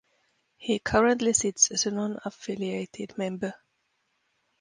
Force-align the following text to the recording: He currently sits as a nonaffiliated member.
He 0.57 0.79
currently 0.79 1.31
sits 1.33 1.69
as 1.69 1.85
a 1.85 1.91
nonaffiliated 1.91 3.19
member. 3.19 3.53